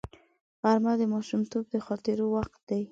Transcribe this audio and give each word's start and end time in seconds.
غرمه 0.61 0.93
د 0.99 1.03
ماشومتوب 1.13 1.65
د 1.73 1.75
خاطرو 1.85 2.25
وخت 2.35 2.59
دی 2.69 2.79